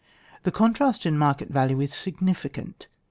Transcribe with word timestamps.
The 0.41 0.51
contrast 0.51 1.05
in 1.05 1.15
market 1.15 1.49
value 1.49 1.79
is 1.79 1.93
significant. 1.93 2.87